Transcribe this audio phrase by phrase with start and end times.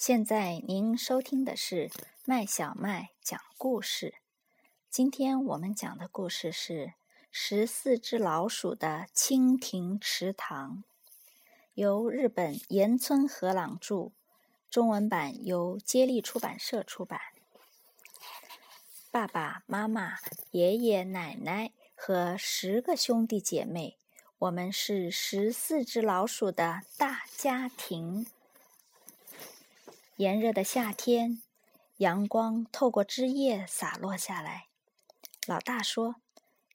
[0.00, 1.90] 现在您收听的是
[2.24, 4.14] 麦小麦讲故事。
[4.88, 6.86] 今天我们讲的故事是
[7.30, 10.82] 《十四只老鼠的蜻蜓池塘》，
[11.74, 14.12] 由日本岩村和朗著，
[14.70, 17.20] 中文版由接力出版社出版。
[19.10, 20.14] 爸爸妈妈、
[20.52, 23.98] 爷爷奶奶和十个兄弟姐妹，
[24.38, 28.26] 我们是十四只老鼠的大家庭。
[30.20, 31.40] 炎热的夏天，
[31.96, 34.66] 阳光透过枝叶洒落下来。
[35.46, 36.16] 老大说：“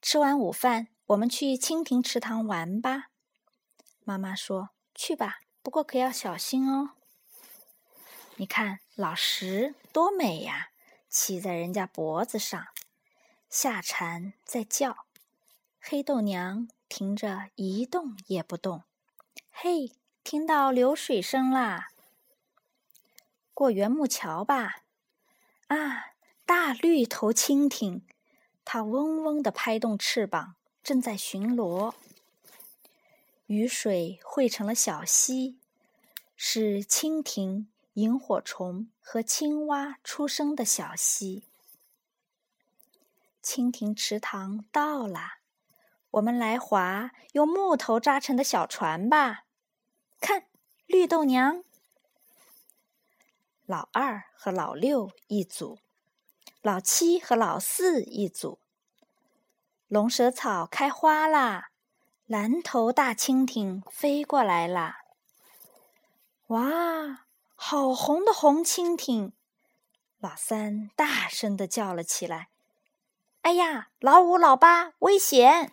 [0.01, 3.11] 吃完午饭，我们去蜻蜓池塘玩吧。”
[4.03, 6.93] 妈妈说：“去吧，不过可要小心哦。”
[8.37, 10.69] 你看老石多美呀，
[11.07, 12.65] 骑在人家脖子上，
[13.47, 15.05] 夏蝉在叫，
[15.79, 18.81] 黑豆娘停着一动也不动。
[19.51, 19.91] 嘿，
[20.23, 21.89] 听到流水声啦！
[23.55, 24.83] 过圆木桥吧！
[25.67, 26.13] 啊，
[26.45, 28.01] 大绿头蜻蜓，
[28.65, 31.93] 它嗡嗡地拍动翅膀，正在巡逻。
[33.45, 35.57] 雨水汇成了小溪，
[36.35, 41.45] 是蜻蜓、萤火虫和青蛙出生的小溪。
[43.41, 45.35] 蜻蜓池塘到了，
[46.11, 49.45] 我们来划用木头扎成的小船吧。
[50.19, 50.47] 看，
[50.87, 51.63] 绿豆娘。
[53.67, 55.79] 老二和老六一组，
[56.61, 58.59] 老七和老四一组。
[59.87, 61.69] 龙舌草开花啦，
[62.27, 64.99] 蓝头大蜻蜓飞过来啦。
[66.47, 69.33] 哇，好红的红蜻蜓！
[70.19, 72.49] 老三大声的叫了起来
[73.41, 75.71] ：“哎呀，老五、老八，危险！”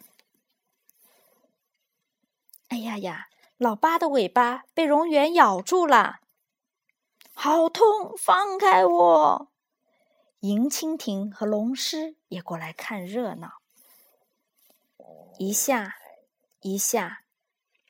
[2.68, 6.20] 哎呀呀，老八的尾巴被蝾螈咬住了。
[7.44, 8.16] 好痛！
[8.16, 9.50] 放开我！
[10.42, 13.54] 银蜻蜓和龙狮也过来看热闹。
[15.40, 15.96] 一下，
[16.60, 17.24] 一下，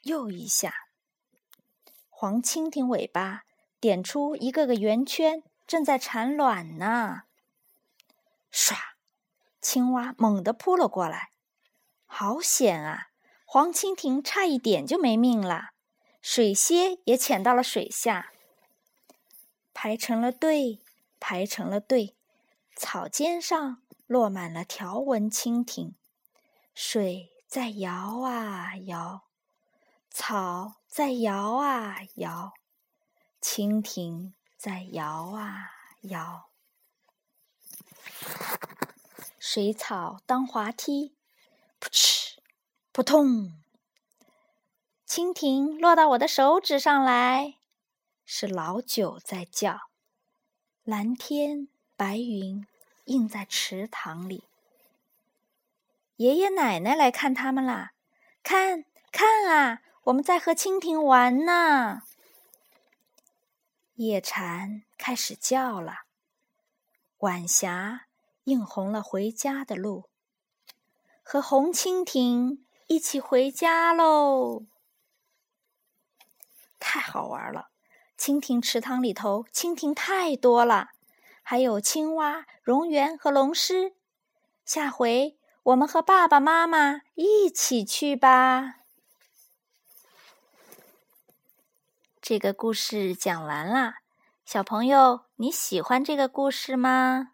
[0.05, 0.73] 又一下。
[2.09, 3.43] 黄蜻蜓尾巴
[3.79, 7.25] 点出一个个圆圈，正在产卵呢。
[8.51, 8.75] 唰！
[9.61, 11.33] 青蛙猛地扑了过来，
[12.07, 13.09] 好险啊！
[13.45, 15.73] 黄蜻蜓差一点就没命了，
[16.23, 18.32] 水蝎也潜到了水下。
[19.85, 20.81] 排成了队，
[21.19, 22.15] 排成了队，
[22.77, 25.97] 草尖上落满了条纹蜻蜓，
[26.73, 29.25] 水在摇啊摇，
[30.09, 32.53] 草在摇啊摇，
[33.41, 35.73] 蜻蜓在摇啊
[36.03, 36.49] 摇。
[39.41, 41.17] 水草当滑梯，
[41.81, 42.37] 扑哧
[42.93, 43.61] 扑通，
[45.09, 47.57] 蜻蜓落到我的手指上来。
[48.25, 49.81] 是老九在叫，
[50.85, 52.67] 蓝天白云
[53.05, 54.45] 映在池塘里。
[56.17, 57.93] 爷爷奶奶来看他们啦，
[58.43, 62.03] 看看啊，我们在和蜻蜓玩呢。
[63.97, 66.05] 夜蝉开始叫了，
[67.19, 68.07] 晚霞
[68.45, 70.09] 映红了回家的路，
[71.23, 74.65] 和红蜻蜓一起回家喽！
[76.79, 77.71] 太好玩了。
[78.23, 80.91] 蜻蜓池塘里头，蜻蜓太多了，
[81.43, 83.95] 还有青蛙、蝾螈和龙狮。
[84.65, 88.77] 下回我们和爸爸妈妈一起去吧。
[92.21, 93.97] 这个故事讲完啦，
[94.45, 97.33] 小朋友，你喜欢这个故事吗？